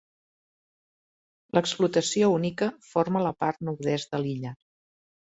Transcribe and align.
L'explotació 1.57 2.29
única 2.35 2.69
forma 2.93 3.21
la 3.27 3.33
part 3.43 3.61
nord-est 3.69 4.15
de 4.17 4.23
l'illa. 4.23 4.55